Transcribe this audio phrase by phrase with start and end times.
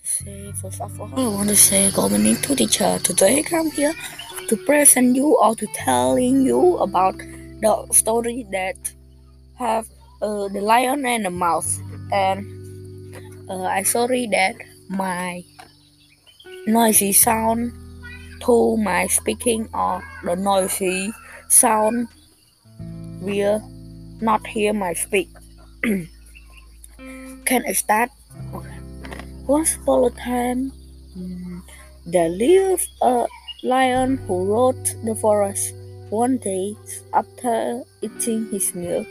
[0.00, 2.98] First of all, I want to say good morning to teacher.
[3.04, 3.92] Today I'm here
[4.48, 8.76] to present you or to telling you about the story that
[9.58, 9.86] have
[10.22, 11.78] uh, the lion and the mouse.
[12.10, 12.46] And
[13.50, 14.56] uh, I sorry that
[14.88, 15.44] my
[16.66, 17.72] noisy sound
[18.40, 21.12] to my speaking or the noisy
[21.48, 22.08] sound
[23.20, 23.60] will
[24.20, 25.28] not hear my speak.
[25.84, 26.08] Can
[27.66, 28.10] I start?
[29.46, 30.70] Once upon a time,
[31.18, 31.60] mm,
[32.06, 33.26] there lived a
[33.64, 35.74] lion who rode the forest.
[36.10, 36.76] One day,
[37.12, 39.04] after eating his meal,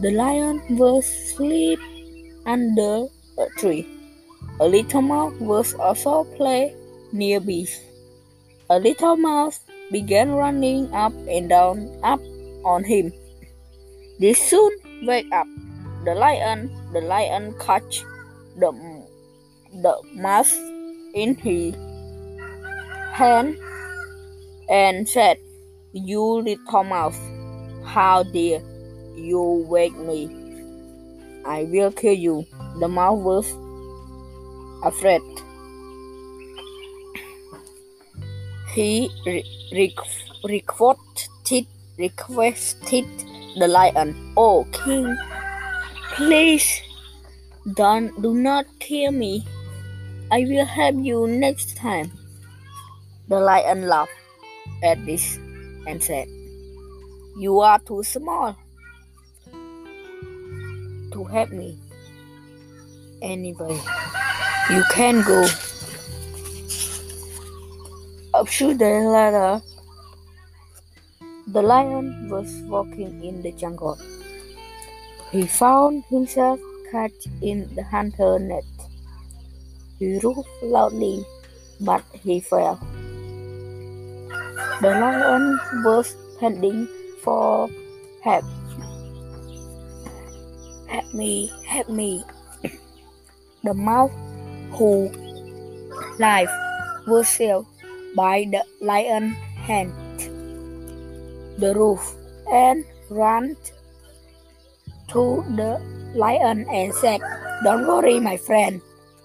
[0.00, 1.78] the lion was asleep
[2.44, 3.06] under
[3.38, 3.86] a tree.
[4.58, 6.74] A little mouse was also play
[7.12, 7.66] nearby.
[8.70, 9.60] A little mouse
[9.92, 12.20] began running up and down up
[12.64, 13.12] on him.
[14.18, 14.74] They soon
[15.06, 15.46] wake up.
[16.04, 18.02] The lion, the lion catch
[18.58, 18.70] the
[19.82, 20.54] the mouse
[21.14, 21.74] in his
[23.12, 23.56] hand
[24.68, 25.38] and said,
[25.92, 27.18] "You little mouse,
[27.84, 28.60] how dare
[29.16, 30.28] you wake me?
[31.46, 32.44] I will kill you."
[32.80, 33.46] The mouse was
[34.84, 35.22] afraid.
[38.74, 39.94] He re-
[40.44, 41.66] requested,
[41.98, 43.06] requested
[43.58, 45.16] the lion, "Oh king,
[46.14, 46.82] please
[47.74, 49.44] don't do not kill me.
[50.30, 52.12] I will help you next time."
[53.28, 54.12] The lion laughed
[54.82, 55.36] at this
[55.86, 56.28] and said,
[57.36, 58.56] "You are too small
[61.12, 61.78] to help me.
[63.20, 63.80] Anyway,
[64.70, 65.44] you can go."
[68.34, 69.60] A few days later,
[71.48, 73.98] the lion was walking in the jungle.
[75.32, 76.60] He found himself
[76.90, 78.64] caught in the hunter net.
[79.98, 81.24] He roared loudly,
[81.80, 82.78] but he fell.
[84.80, 86.88] The lion was panting
[87.22, 87.68] for
[88.22, 88.44] help.
[90.86, 92.24] Help me, help me.
[93.64, 94.12] The mouse
[94.72, 95.10] who
[96.18, 96.50] life
[97.06, 97.66] was sealed
[98.14, 99.34] by the lion
[99.66, 99.92] hand
[101.58, 102.14] the roof
[102.52, 103.56] and ran
[105.08, 107.20] to the lion and said,
[107.64, 108.80] Don't worry, my friend,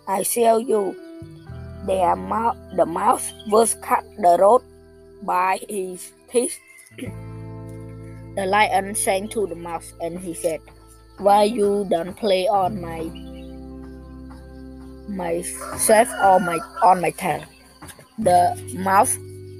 [0.07, 0.95] I sell you.
[1.85, 4.61] The, mou- the mouse was cut the road
[5.23, 6.59] by his teeth.
[6.97, 10.61] the lion sang to the mouse and he said,
[11.17, 13.11] Why you don't play on my
[15.09, 17.43] myself or my on my tail?
[18.17, 19.17] The mouse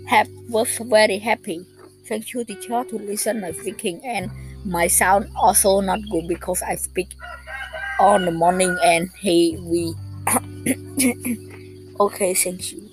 [0.07, 1.65] have, was very happy.
[2.13, 4.29] Thank you, teacher, to listen my speaking and
[4.63, 7.09] my sound also not good because I speak
[7.99, 9.95] on the morning and he we
[11.99, 12.92] okay, thank you.